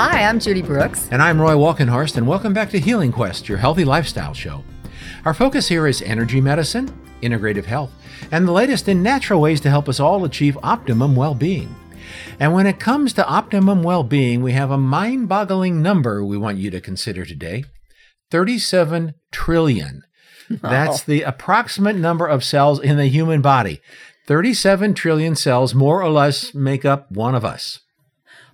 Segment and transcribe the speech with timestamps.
[0.00, 1.08] Hi, I'm Judy Brooks.
[1.10, 4.62] And I'm Roy Walkenhorst, and welcome back to Healing Quest, your healthy lifestyle show.
[5.24, 6.88] Our focus here is energy medicine,
[7.20, 7.90] integrative health,
[8.30, 11.74] and the latest in natural ways to help us all achieve optimum well being.
[12.38, 16.38] And when it comes to optimum well being, we have a mind boggling number we
[16.38, 17.64] want you to consider today
[18.30, 20.04] 37 trillion.
[20.48, 23.80] That's the approximate number of cells in the human body.
[24.28, 27.80] 37 trillion cells, more or less, make up one of us.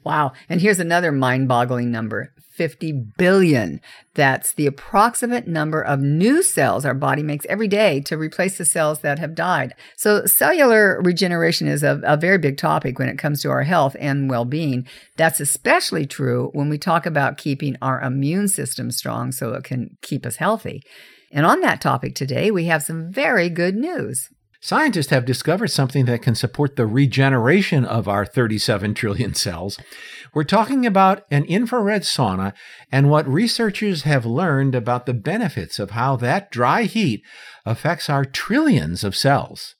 [0.05, 0.33] Wow.
[0.49, 3.81] And here's another mind boggling number 50 billion.
[4.15, 8.65] That's the approximate number of new cells our body makes every day to replace the
[8.65, 9.75] cells that have died.
[9.97, 13.97] So, cellular regeneration is a, a very big topic when it comes to our health
[13.99, 14.87] and well being.
[15.17, 19.97] That's especially true when we talk about keeping our immune system strong so it can
[20.01, 20.83] keep us healthy.
[21.33, 24.29] And on that topic today, we have some very good news.
[24.65, 29.79] Scientists have discovered something that can support the regeneration of our 37 trillion cells.
[30.33, 32.55] We're talking about an infrared sauna
[32.91, 37.23] and what researchers have learned about the benefits of how that dry heat
[37.67, 39.75] affects our trillions of cells.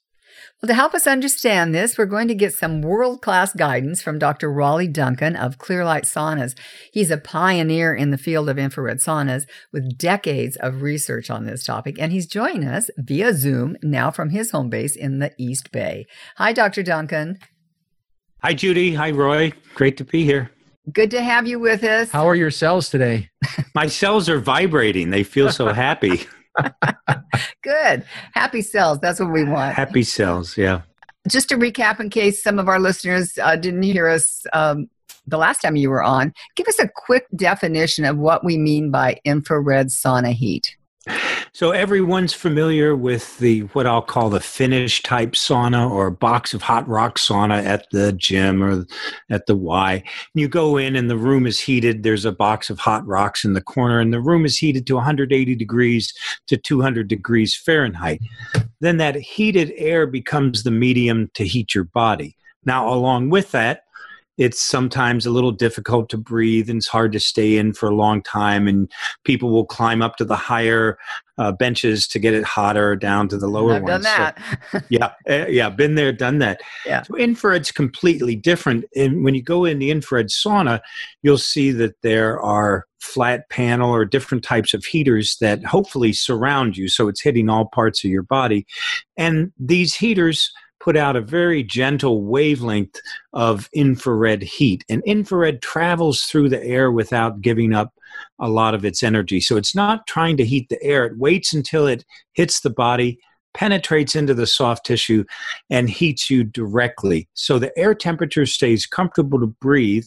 [0.61, 4.19] Well, to help us understand this, we're going to get some world class guidance from
[4.19, 4.51] Dr.
[4.51, 6.57] Raleigh Duncan of Clearlight Saunas.
[6.91, 11.63] He's a pioneer in the field of infrared saunas with decades of research on this
[11.63, 15.71] topic, and he's joining us via Zoom now from his home base in the East
[15.71, 16.05] Bay.
[16.37, 16.83] Hi, Dr.
[16.83, 17.39] Duncan.
[18.43, 18.93] Hi, Judy.
[18.93, 19.53] Hi, Roy.
[19.73, 20.51] Great to be here.
[20.91, 22.11] Good to have you with us.
[22.11, 23.29] How are your cells today?
[23.73, 25.09] My cells are vibrating.
[25.09, 26.27] They feel so happy.
[27.63, 28.05] Good.
[28.33, 28.99] Happy cells.
[28.99, 29.75] That's what we want.
[29.75, 30.57] Happy cells.
[30.57, 30.81] Yeah.
[31.27, 34.87] Just to recap, in case some of our listeners uh, didn't hear us um,
[35.27, 38.91] the last time you were on, give us a quick definition of what we mean
[38.91, 40.77] by infrared sauna heat.
[41.53, 46.61] So everyone's familiar with the what I'll call the Finnish type sauna or box of
[46.61, 48.85] hot rock sauna at the gym or
[49.29, 50.03] at the Y.
[50.33, 52.03] You go in and the room is heated.
[52.03, 54.95] There's a box of hot rocks in the corner, and the room is heated to
[54.95, 56.13] 180 degrees
[56.47, 58.19] to 200 degrees Fahrenheit.
[58.81, 62.35] Then that heated air becomes the medium to heat your body.
[62.65, 63.84] Now, along with that,
[64.37, 67.95] it's sometimes a little difficult to breathe and it's hard to stay in for a
[67.95, 68.91] long time and
[69.23, 70.97] people will climb up to the higher
[71.37, 73.89] uh, benches to get it hotter down to the lower I've ones.
[73.89, 74.59] done that.
[74.71, 76.61] So, yeah, uh, yeah, been there, done that.
[76.85, 77.03] Yeah.
[77.03, 78.85] So infrared's completely different.
[78.95, 80.79] And when you go in the infrared sauna,
[81.21, 86.75] you'll see that there are flat panel or different types of heaters that hopefully surround
[86.75, 88.65] you, so it's hitting all parts of your body.
[89.15, 90.51] And these heaters
[90.85, 93.01] put out a very gentle wavelength
[93.33, 94.85] of infrared heat.
[94.87, 97.91] And infrared travels through the air without giving up
[98.39, 99.41] a lot of its energy.
[99.41, 103.17] So it's not trying to heat the air, it waits until it hits the body
[103.55, 105.23] penetrates into the soft tissue
[105.69, 107.27] and heats you directly.
[107.33, 110.05] So the air temperature stays comfortable to breathe.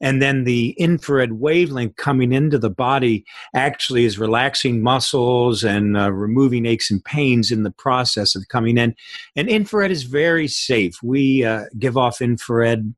[0.00, 3.24] And then the infrared wavelength coming into the body
[3.54, 8.76] actually is relaxing muscles and uh, removing aches and pains in the process of coming
[8.76, 8.94] in.
[9.34, 11.02] And infrared is very safe.
[11.02, 12.94] We uh, give off infrared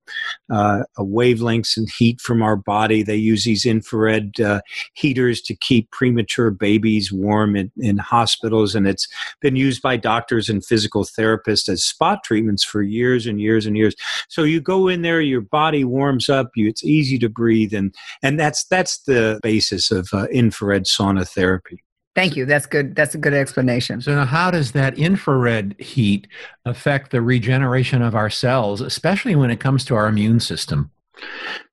[0.51, 3.05] uh, wavelengths and heat from our body.
[3.05, 4.63] They use these infrared uh,
[4.95, 9.07] heaters to keep premature babies warm in, in hospitals, and it's
[9.41, 13.67] been used used by doctors and physical therapists as spot treatments for years and years
[13.67, 13.95] and years.
[14.29, 17.95] So you go in there, your body warms up, you, it's easy to breathe, and
[18.23, 21.83] and that's that's the basis of uh, infrared sauna therapy.
[22.15, 22.47] Thank you.
[22.47, 22.95] That's good.
[22.95, 24.01] That's a good explanation.
[24.01, 26.27] So, now how does that infrared heat
[26.65, 30.91] affect the regeneration of our cells, especially when it comes to our immune system?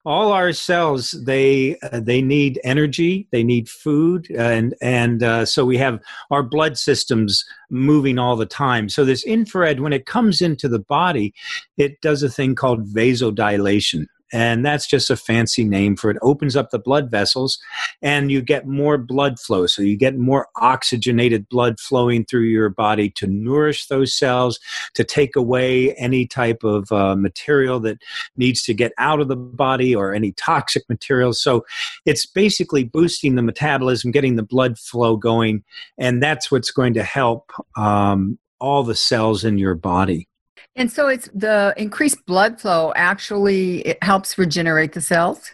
[0.05, 5.63] All our cells they uh, they need energy they need food and and uh, so
[5.65, 5.99] we have
[6.31, 8.89] our blood systems moving all the time.
[8.89, 11.33] So this infrared when it comes into the body
[11.77, 16.17] it does a thing called vasodilation and that's just a fancy name for it.
[16.21, 17.59] Opens up the blood vessels
[18.01, 19.67] and you get more blood flow.
[19.67, 24.59] So you get more oxygenated blood flowing through your body to nourish those cells
[24.95, 27.99] to take away any type of uh, material that
[28.35, 31.65] needs to get out of the body or any toxic materials so
[32.05, 35.63] it's basically boosting the metabolism getting the blood flow going
[35.97, 40.27] and that's what's going to help um, all the cells in your body
[40.75, 45.51] and so it's the increased blood flow actually it helps regenerate the cells.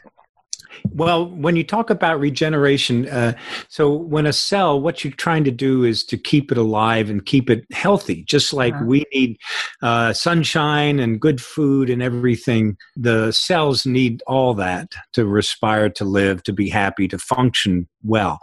[0.92, 3.34] Well, when you talk about regeneration, uh,
[3.68, 7.26] so when a cell, what you're trying to do is to keep it alive and
[7.26, 8.86] keep it healthy, just like uh-huh.
[8.86, 9.38] we need
[9.82, 12.78] uh, sunshine and good food and everything.
[12.96, 18.40] The cells need all that to respire, to live, to be happy, to function well.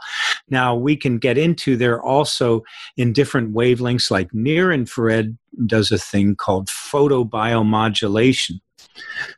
[0.48, 2.62] Now, we can get into there also
[2.96, 8.60] in different wavelengths, like near infrared does a thing called photobiomodulation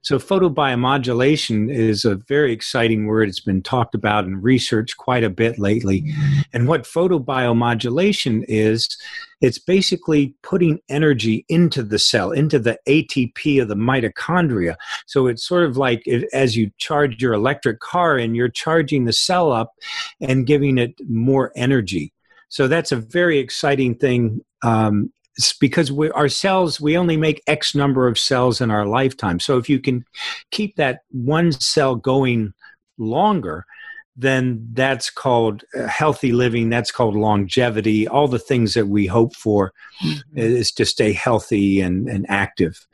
[0.02, 3.28] So, photobiomodulation is a very exciting word.
[3.28, 6.04] It's been talked about and researched quite a bit lately.
[6.52, 8.96] And what photobiomodulation is,
[9.40, 14.76] it's basically putting energy into the cell, into the ATP of the mitochondria.
[15.06, 19.12] So, it's sort of like as you charge your electric car and you're charging the
[19.12, 19.74] cell up
[20.20, 22.12] and giving it more energy.
[22.48, 25.12] So that's a very exciting thing um,
[25.60, 29.40] because we, our cells we only make x number of cells in our lifetime.
[29.40, 30.04] So if you can
[30.50, 32.54] keep that one cell going
[32.98, 33.64] longer
[34.20, 38.08] then that's called uh, healthy living that's called longevity.
[38.08, 39.72] All the things that we hope for
[40.04, 40.38] mm-hmm.
[40.38, 42.84] is to stay healthy and, and active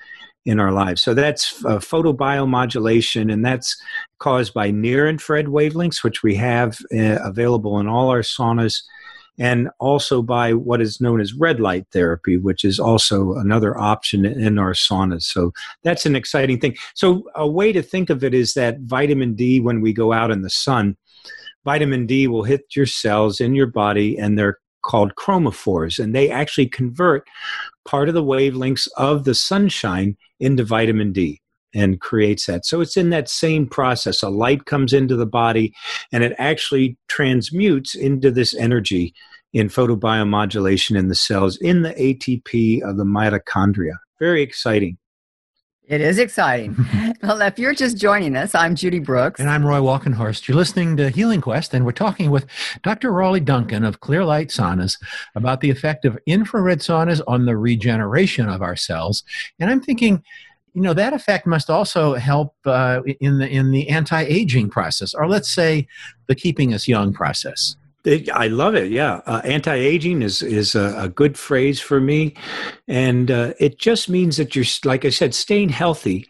[0.44, 1.02] in our lives.
[1.02, 3.81] So that's uh, photobiomodulation and that's
[4.19, 8.82] caused by near infrared wavelengths which we have uh, available in all our saunas
[9.38, 14.25] and also by what is known as red light therapy, which is also another option
[14.25, 15.22] in our saunas.
[15.22, 15.52] So
[15.82, 16.76] that's an exciting thing.
[16.94, 20.31] So, a way to think of it is that vitamin D, when we go out
[20.31, 20.96] in the sun,
[21.64, 26.31] vitamin D will hit your cells in your body and they're called chromophores, and they
[26.31, 27.26] actually convert
[27.86, 31.40] part of the wavelengths of the sunshine into vitamin D
[31.75, 32.65] and creates that.
[32.65, 34.23] So it's in that same process.
[34.23, 35.75] A light comes into the body
[36.12, 39.15] and it actually transmutes into this energy
[39.53, 43.94] in photobiomodulation in the cells in the ATP of the mitochondria.
[44.19, 44.99] Very exciting.
[45.87, 46.75] It is exciting.
[47.23, 49.38] well, if you're just joining us, I'm Judy Brooks.
[49.38, 50.49] And I'm Roy Walkenhorst.
[50.49, 52.47] You're listening to Healing Quest, and we're talking with
[52.82, 53.12] Dr.
[53.12, 54.99] Raleigh Duncan of Clearlight Saunas
[55.35, 59.25] about the effect of infrared saunas on the regeneration of our cells.
[59.61, 60.23] And I'm thinking,
[60.75, 65.29] you know that effect must also help uh, in the in the anti-aging process or
[65.29, 65.87] let's say
[66.26, 67.76] the keeping us young process
[68.35, 68.91] I love it.
[68.91, 72.35] Yeah, uh, anti-aging is is a, a, good phrase for me,
[72.87, 76.26] and uh, it just means that you're, like I said, staying healthy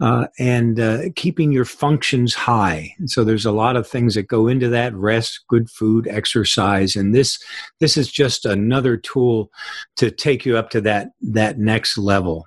[0.00, 2.94] uh, and uh, keeping your functions high.
[2.98, 6.94] And so there's a lot of things that go into that: rest, good food, exercise,
[6.94, 7.38] and this
[7.80, 9.50] this is just another tool
[9.96, 12.46] to take you up to that that next level.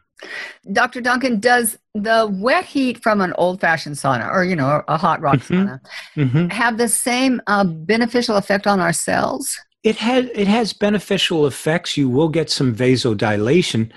[0.72, 1.02] Dr.
[1.02, 5.22] Duncan, does the wet heat from an old fashioned sauna or, you know, a hot
[5.22, 5.54] rock mm-hmm.
[5.54, 5.82] sauna
[6.16, 6.48] mm-hmm.
[6.48, 9.58] have the same uh, beneficial effect on our cells?
[9.88, 11.96] It has it has beneficial effects.
[11.96, 13.90] You will get some vasodilation,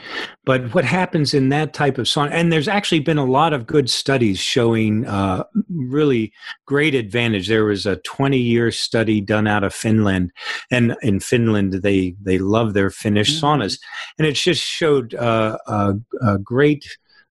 [0.44, 2.30] but what happens in that type of sauna?
[2.30, 6.32] And there's actually been a lot of good studies showing uh, really
[6.64, 7.48] great advantage.
[7.48, 10.30] There was a 20 year study done out of Finland,
[10.70, 13.60] and in Finland they they love their Finnish mm-hmm.
[13.60, 13.80] saunas,
[14.16, 16.86] and it just showed uh, a, a great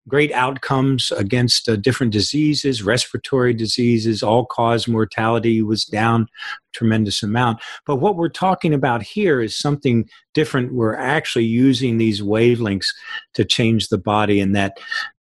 [0.09, 6.29] great outcomes against uh, different diseases, respiratory diseases, all cause mortality was down
[6.73, 7.61] tremendous amount.
[7.87, 10.73] But what we're talking about here is something different.
[10.73, 12.89] We're actually using these wavelengths
[13.35, 14.79] to change the body, and that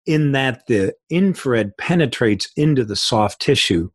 [0.05, 3.89] in that the infrared penetrates into the soft tissue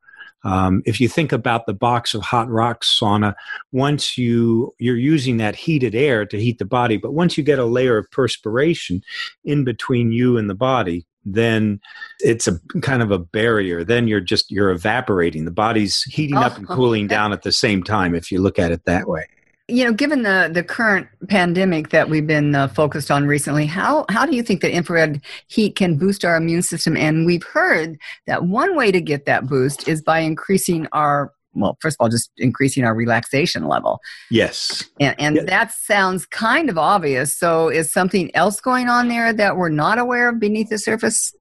[0.45, 3.35] um, if you think about the box of hot rocks sauna,
[3.73, 7.59] once you you're using that heated air to heat the body, but once you get
[7.59, 9.03] a layer of perspiration
[9.45, 11.81] in between you and the body, then
[12.21, 13.85] it's a kind of a barrier.
[13.85, 15.45] Then you're just you're evaporating.
[15.45, 18.15] The body's heating oh, up and cooling down at the same time.
[18.15, 19.27] If you look at it that way
[19.69, 24.07] you know, given the the current pandemic that we've been uh, focused on recently, how
[24.09, 26.97] how do you think that infrared heat can boost our immune system?
[26.97, 31.77] And we've heard that one way to get that boost is by increasing our well,
[31.81, 34.01] first of all, just increasing our relaxation level.
[34.31, 34.85] Yes.
[35.01, 35.47] And, and yes.
[35.47, 37.37] that sounds kind of obvious.
[37.37, 41.35] So, is something else going on there that we're not aware of beneath the surface?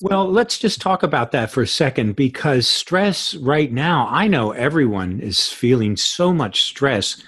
[0.00, 4.50] Well, let's just talk about that for a second because stress right now, I know
[4.50, 7.22] everyone is feeling so much stress,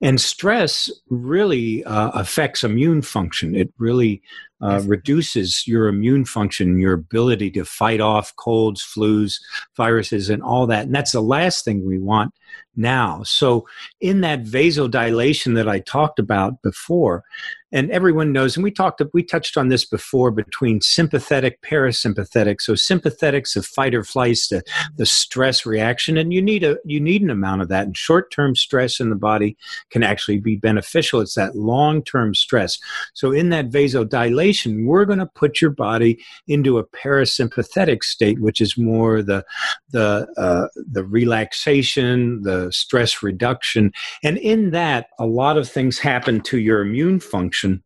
[0.00, 3.54] and stress really uh, affects immune function.
[3.54, 4.22] It really
[4.60, 9.40] uh, reduces your immune function, your ability to fight off colds, flus,
[9.76, 10.86] viruses, and all that.
[10.86, 12.34] And that's the last thing we want
[12.74, 13.22] now.
[13.24, 13.68] So,
[14.00, 17.22] in that vasodilation that I talked about before,
[17.72, 22.60] and everyone knows and we talked we touched on this before between sympathetic parasympathetic.
[22.60, 24.62] So sympathetics of fight or flight the,
[24.96, 27.86] the stress reaction and you need a you need an amount of that.
[27.86, 29.56] And short-term stress in the body
[29.90, 31.20] can actually be beneficial.
[31.20, 32.78] It's that long-term stress.
[33.14, 38.60] So in that vasodilation we're going to put your body into a parasympathetic state which
[38.60, 39.44] is more the
[39.90, 43.92] the uh, the relaxation the stress reduction.
[44.22, 47.82] And in that a lot of things happen to your immune function function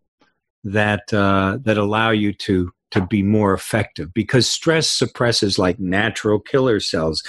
[0.64, 6.38] that uh, that allow you to to be more effective because stress suppresses like natural
[6.38, 7.22] killer cells.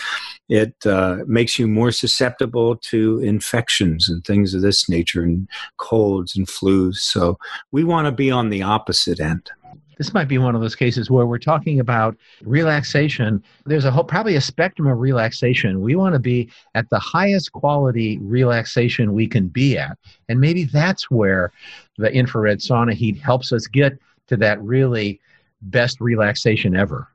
[0.50, 5.48] It uh, makes you more susceptible to infections and things of this nature, and
[5.78, 6.96] colds and flus.
[6.96, 7.38] So
[7.72, 9.50] we want to be on the opposite end.
[9.98, 13.44] This might be one of those cases where we're talking about relaxation.
[13.66, 15.82] There's a whole, probably a spectrum of relaxation.
[15.82, 19.98] We want to be at the highest quality relaxation we can be at.
[20.30, 21.52] And maybe that's where
[21.98, 23.98] the infrared sauna heat helps us get
[24.28, 25.20] to that really
[25.62, 27.08] best relaxation ever.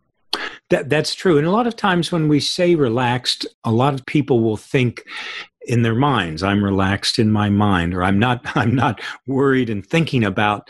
[0.70, 1.38] That, that's true.
[1.38, 5.02] And a lot of times when we say relaxed, a lot of people will think
[5.68, 6.42] in their minds.
[6.42, 10.68] I'm relaxed in my mind or i'm not i'm not worried and thinking about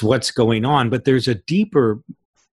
[0.00, 0.90] what's going on.
[0.90, 2.00] But there's a deeper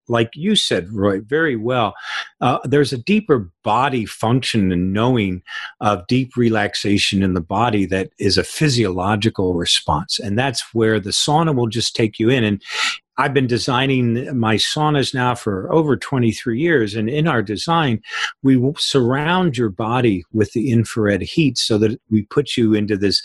[0.09, 1.93] like you said roy very well
[2.39, 5.41] uh, there's a deeper body function and knowing
[5.81, 10.17] of deep relaxation in the body that is a physiological response.
[10.17, 12.45] And that's where the sauna will just take you in.
[12.45, 12.61] And
[13.19, 16.95] I've been designing my saunas now for over 23 years.
[16.95, 18.01] And in our design,
[18.43, 23.23] we surround your body with the infrared heat so that we put you into this,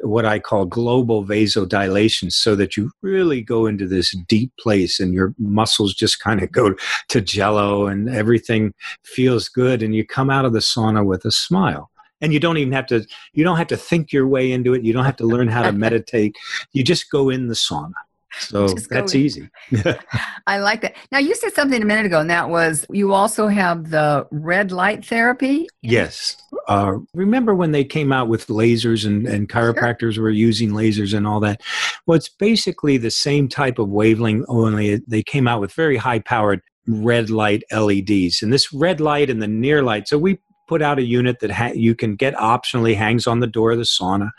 [0.00, 5.12] what I call global vasodilation, so that you really go into this deep place and
[5.12, 6.74] your muscles just kind of go
[7.08, 8.72] to jello and everything
[9.02, 9.82] feels good.
[9.82, 11.90] And you come out of the sauna with a smile
[12.22, 14.82] and you don't even have to you don't have to think your way into it
[14.82, 16.36] you don't have to learn how to meditate
[16.72, 17.92] you just go in the sauna
[18.38, 19.48] so that's easy.
[20.46, 20.96] I like that.
[21.12, 24.72] Now, you said something a minute ago, and that was you also have the red
[24.72, 25.68] light therapy.
[25.82, 26.36] Yes.
[26.68, 30.24] Uh, remember when they came out with lasers and, and chiropractors sure.
[30.24, 31.60] were using lasers and all that?
[32.06, 36.20] Well, it's basically the same type of wavelength, only they came out with very high
[36.20, 38.42] powered red light LEDs.
[38.42, 41.50] And this red light and the near light, so we put out a unit that
[41.50, 44.30] ha- you can get optionally hangs on the door of the sauna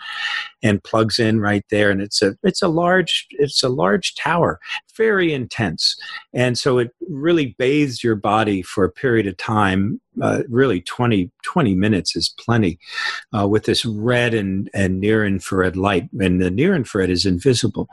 [0.63, 4.59] and plugs in right there and it's a it's a large it's a large tower
[4.95, 5.95] very intense.
[6.33, 11.31] And so it really bathes your body for a period of time uh, really 20,
[11.43, 12.79] 20 minutes is plenty
[13.37, 16.09] uh, with this red and, and near infrared light.
[16.19, 17.87] And the near infrared is invisible.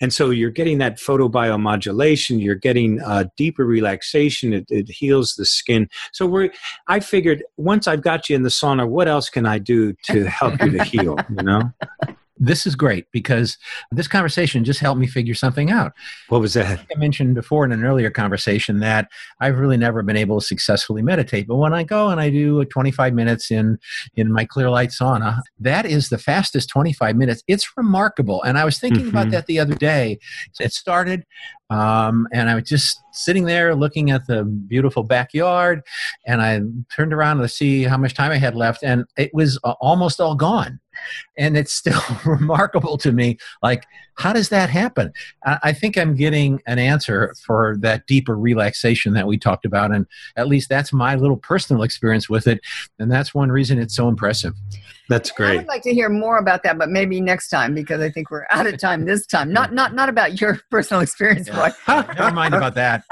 [0.00, 5.44] And so you're getting that photobiomodulation, you're getting uh, deeper relaxation, it, it heals the
[5.44, 5.88] skin.
[6.12, 6.50] So we're,
[6.86, 10.24] I figured once I've got you in the sauna, what else can I do to
[10.28, 11.72] help you to heal, you know?
[12.40, 13.58] this is great because
[13.90, 15.92] this conversation just helped me figure something out.
[16.28, 16.80] What was that?
[16.94, 19.08] I mentioned before in an earlier conversation that
[19.40, 21.46] I've really never been able to successfully meditate.
[21.46, 23.78] But when I go and I do 25 minutes in
[24.14, 27.42] in my clear light sauna, that is the fastest 25 minutes.
[27.46, 28.42] It's remarkable.
[28.42, 29.08] And I was thinking mm-hmm.
[29.10, 30.18] about that the other day.
[30.60, 31.24] It started
[31.70, 35.82] um, and I was just sitting there looking at the beautiful backyard,
[36.26, 36.60] and I
[36.94, 40.20] turned around to see how much time I had left, and it was uh, almost
[40.20, 40.80] all gone.
[41.38, 43.38] And it's still remarkable to me.
[43.62, 43.84] Like,
[44.18, 45.12] how does that happen?
[45.46, 49.92] I, I think I'm getting an answer for that deeper relaxation that we talked about,
[49.92, 52.60] and at least that's my little personal experience with it,
[52.98, 54.54] and that's one reason it's so impressive.
[55.08, 55.52] That's great.
[55.52, 58.30] I would like to hear more about that, but maybe next time because I think
[58.30, 59.50] we're out of time this time.
[59.50, 61.72] Not not not about your personal experience, yeah.
[61.88, 63.04] Never mind about that.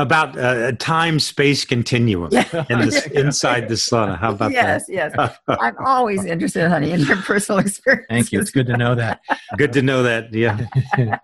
[0.00, 2.64] about uh, a time space continuum yeah.
[2.68, 4.18] in this, inside the sauna.
[4.18, 4.92] How about yes, that?
[4.92, 5.38] Yes, yes.
[5.60, 8.06] I'm always interested, in honey, in your personal experience.
[8.08, 8.40] Thank you.
[8.40, 9.20] It's good to know that.
[9.56, 10.32] good to know that.
[10.32, 10.66] Yeah.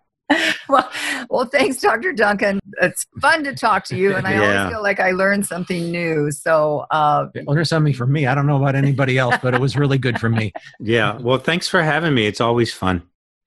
[0.69, 0.91] well,
[1.29, 2.13] well, thanks, Dr.
[2.13, 2.61] Duncan.
[2.81, 4.41] It's fun to talk to you, and I yeah.
[4.41, 6.31] always feel like I learned something new.
[6.31, 8.27] So, uh, learn something from me.
[8.27, 10.53] I don't know about anybody else, but it was really good for me.
[10.81, 11.19] Yeah.
[11.19, 12.27] Well, thanks for having me.
[12.27, 13.03] It's always fun.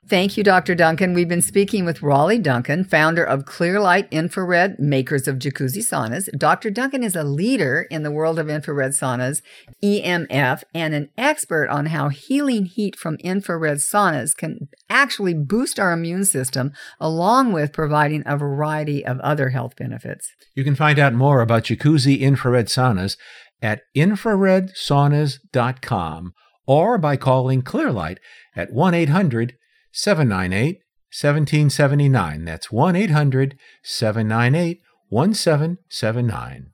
[0.07, 0.75] Thank you, Dr.
[0.75, 1.15] Duncan.
[1.15, 6.29] We've been speaking with Raleigh Duncan, founder of Clearlight Infrared, makers of Jacuzzi saunas.
[6.37, 6.69] Dr.
[6.69, 9.41] Duncan is a leader in the world of infrared saunas,
[9.83, 15.91] EMF, and an expert on how healing heat from infrared saunas can actually boost our
[15.91, 20.29] immune system, along with providing a variety of other health benefits.
[20.53, 23.17] You can find out more about Jacuzzi infrared saunas
[23.59, 26.33] at infraredsaunas.com
[26.67, 28.19] or by calling Clearlight
[28.55, 29.55] at 1 800
[29.95, 32.43] 798 1779.
[32.43, 36.71] That's 1 800 798 1779.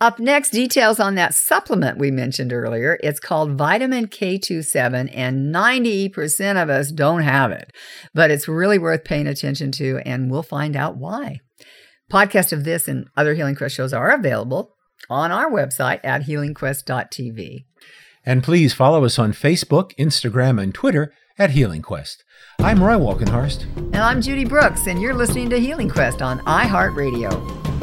[0.00, 3.00] Up next, details on that supplement we mentioned earlier.
[3.02, 7.72] It's called vitamin K27, and 90% of us don't have it,
[8.14, 11.40] but it's really worth paying attention to, and we'll find out why.
[12.12, 14.76] Podcasts of this and other Healing Quest shows are available
[15.08, 17.64] on our website at healingquest.tv.
[18.26, 22.24] And please follow us on Facebook, Instagram, and Twitter at Healing Quest.
[22.58, 23.62] I'm Roy Walkenhorst.
[23.76, 27.77] And I'm Judy Brooks, and you're listening to Healing Quest on iHeartRadio.